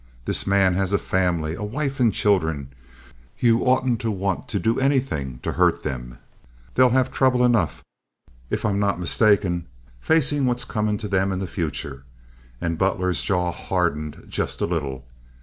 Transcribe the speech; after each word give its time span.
"This 0.25 0.47
man 0.47 0.73
has 0.73 0.93
a 0.93 0.97
family—a 0.97 1.63
wife 1.63 1.99
and 1.99 2.11
children, 2.11 2.73
Ye 3.37 3.51
oughtn't 3.51 3.99
to 4.01 4.09
want 4.09 4.47
to 4.49 4.57
do 4.57 4.79
anythin' 4.79 5.39
to 5.43 5.51
hurt 5.51 5.83
them. 5.83 6.17
They'll 6.73 6.89
have 6.89 7.11
trouble 7.11 7.45
enough, 7.45 7.83
if 8.49 8.65
I'm 8.65 8.79
not 8.79 8.99
mistaken—facin' 8.99 10.47
what's 10.47 10.65
comin' 10.65 10.97
to 10.97 11.07
them 11.07 11.31
in 11.31 11.37
the 11.37 11.45
future," 11.45 12.03
and 12.59 12.79
Butler's 12.79 13.21
jaw 13.21 13.51
hardened 13.51 14.25
just 14.27 14.59
a 14.59 14.65
little. 14.65 15.05